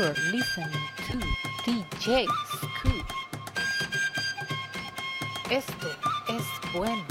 [0.00, 0.72] You're listening
[1.08, 1.18] to
[1.62, 3.06] DJ Scoop.
[5.50, 5.88] Esto
[6.30, 7.09] es bueno.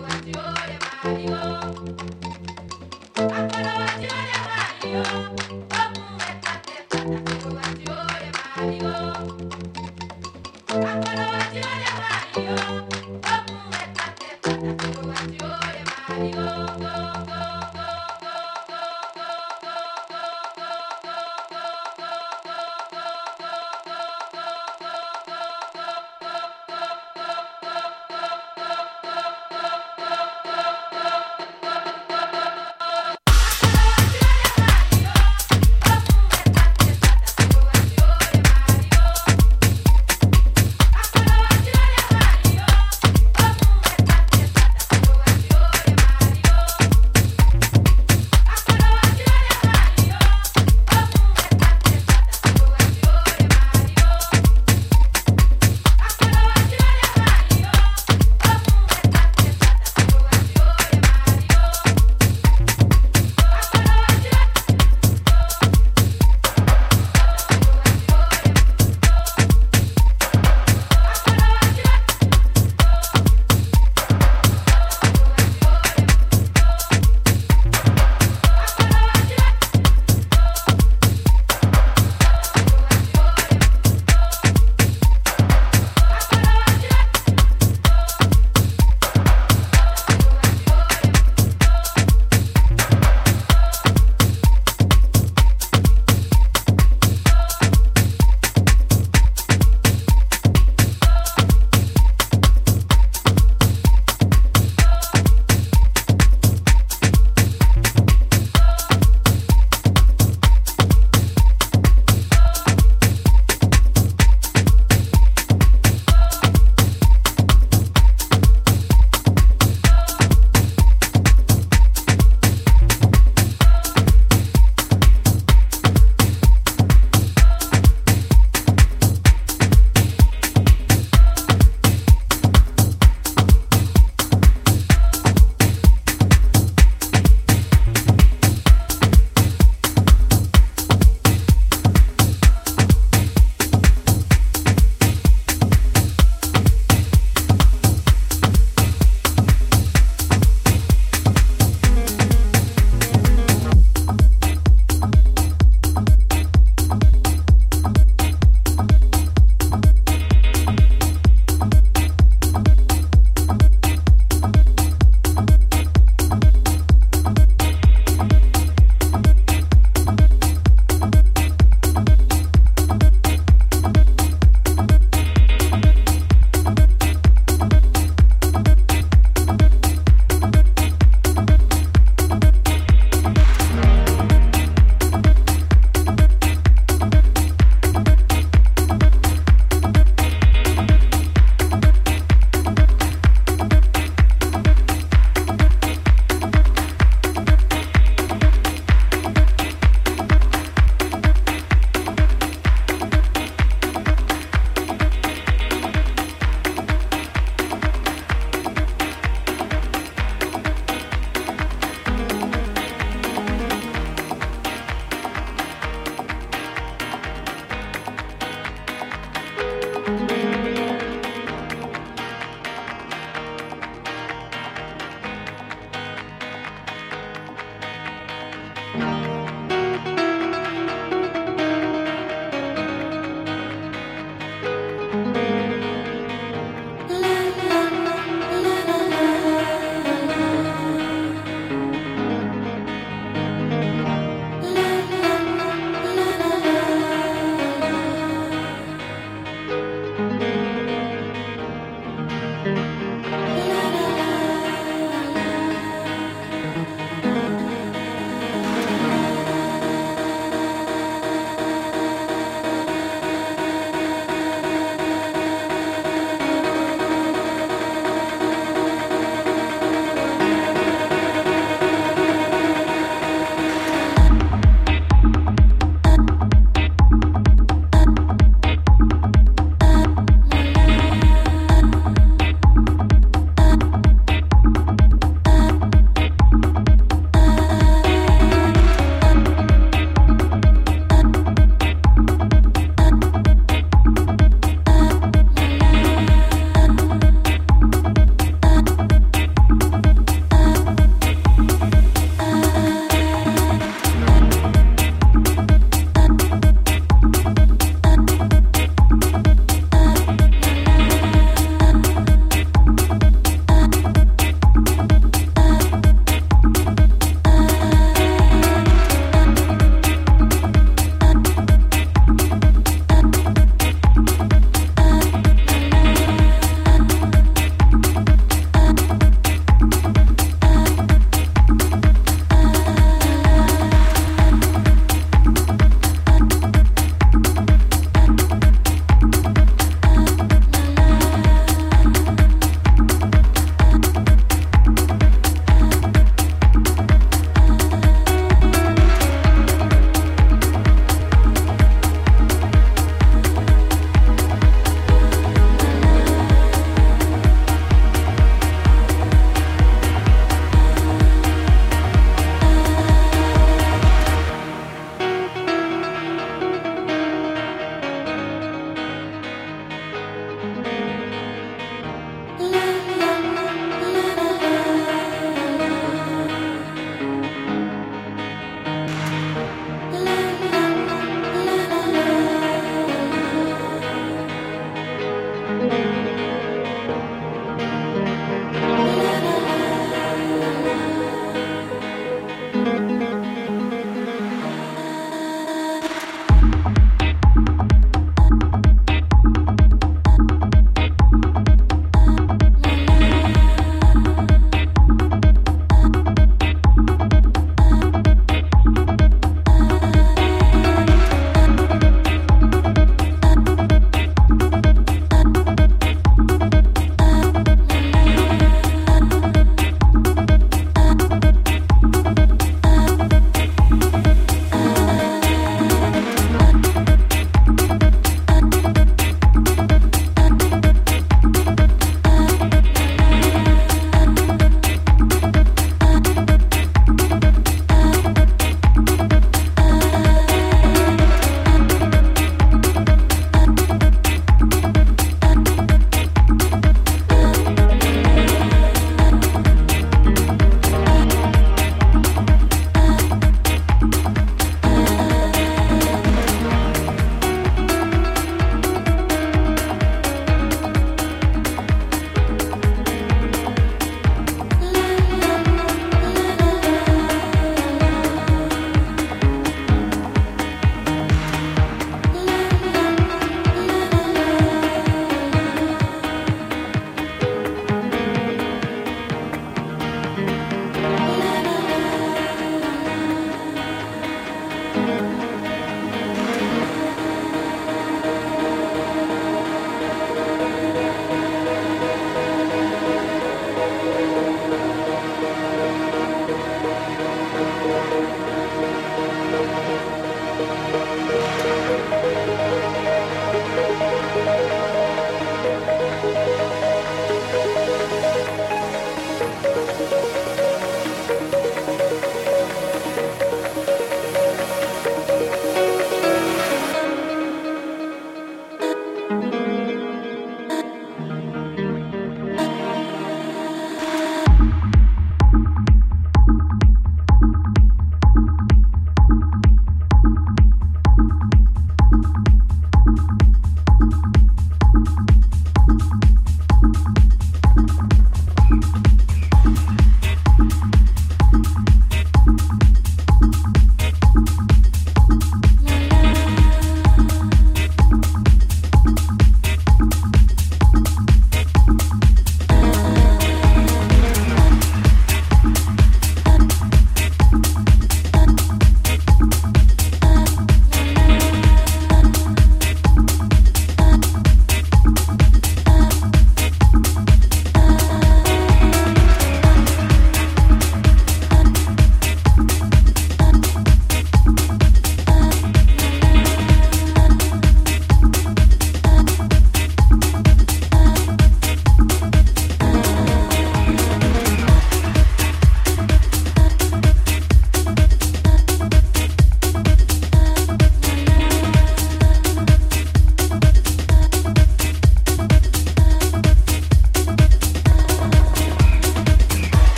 [0.00, 0.34] Mario,
[1.04, 1.43] Mario.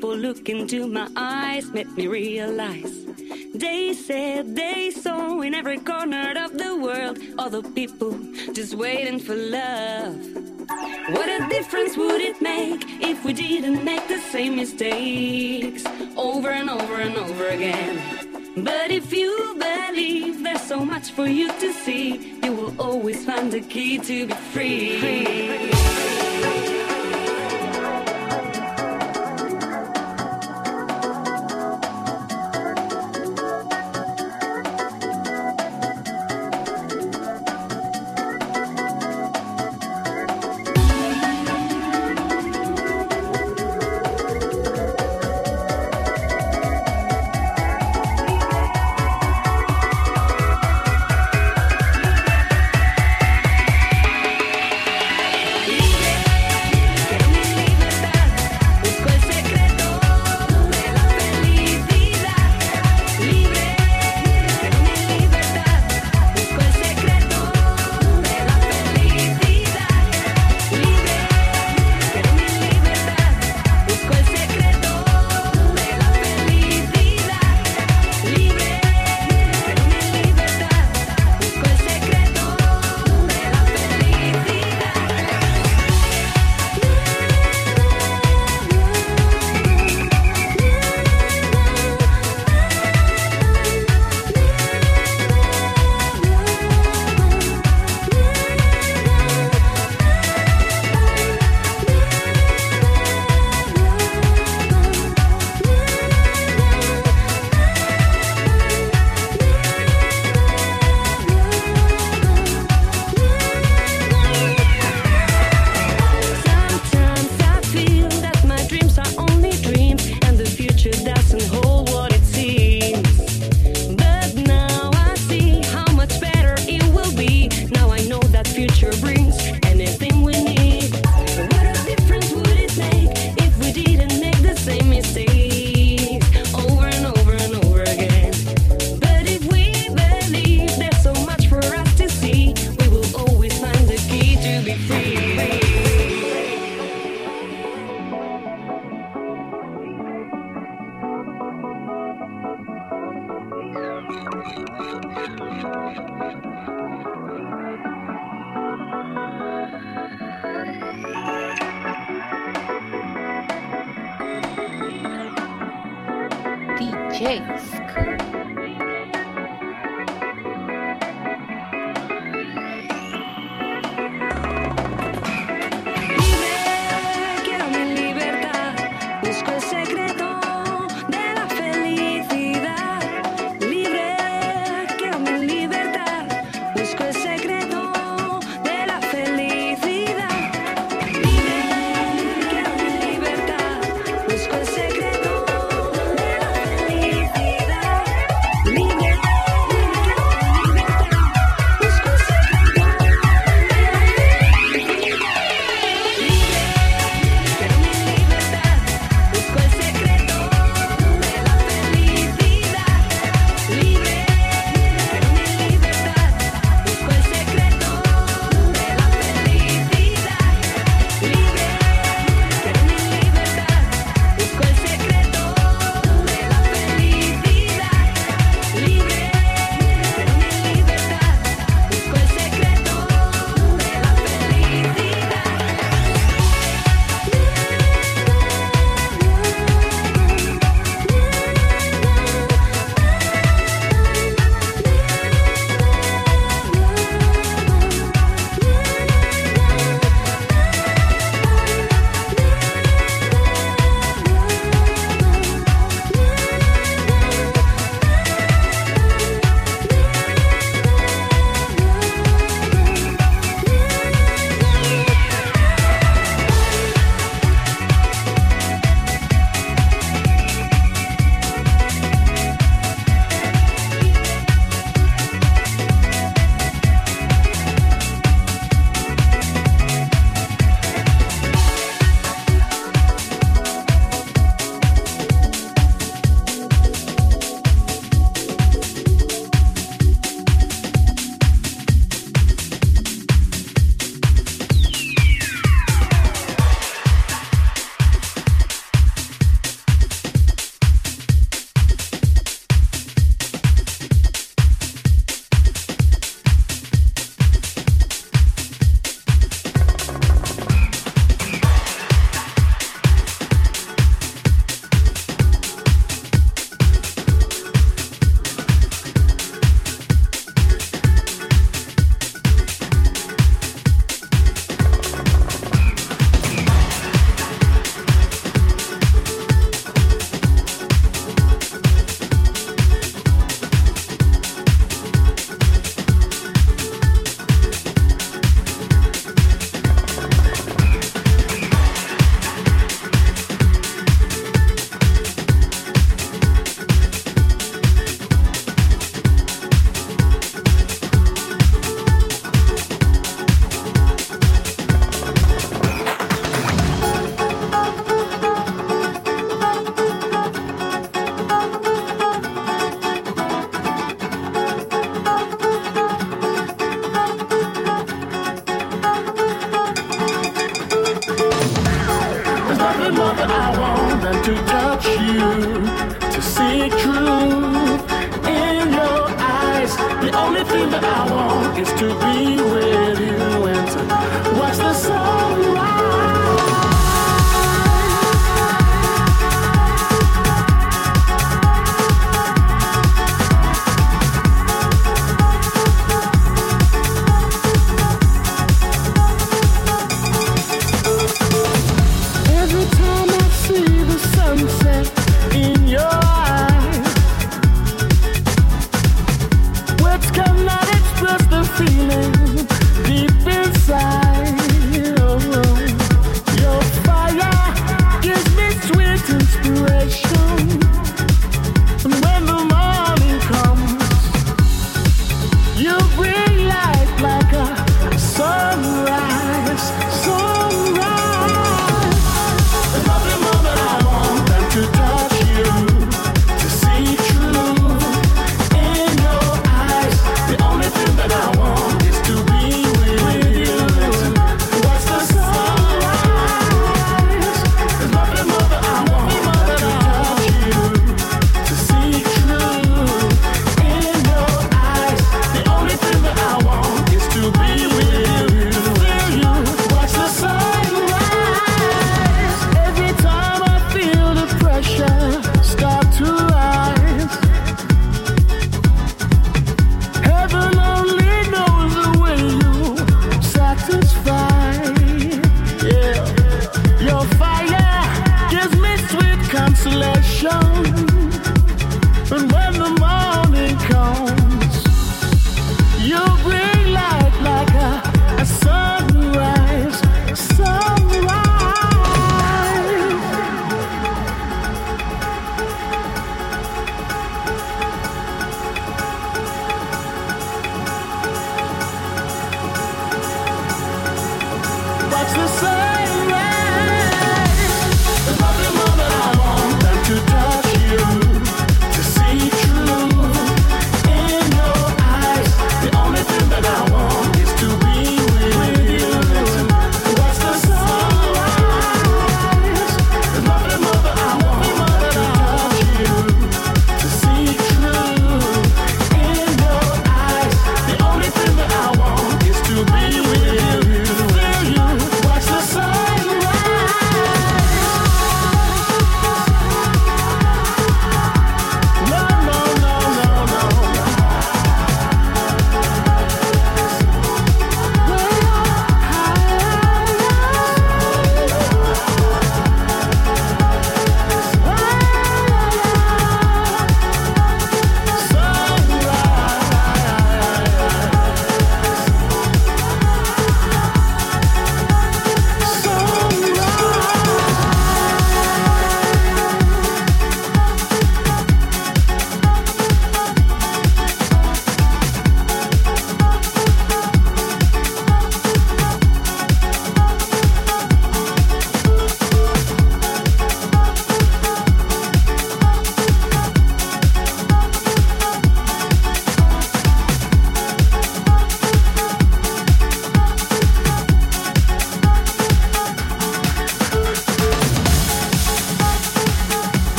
[0.00, 3.04] Look into my eyes made me realize
[3.54, 8.18] they said they saw in every corner of the world other people
[8.54, 10.16] just waiting for love.
[11.10, 15.84] What a difference would it make if we didn't make the same mistakes
[16.16, 18.00] over and over and over again?
[18.56, 23.52] But if you believe there's so much for you to see, you will always find
[23.52, 25.91] the key to be free.